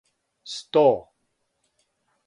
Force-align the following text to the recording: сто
сто 0.55 0.87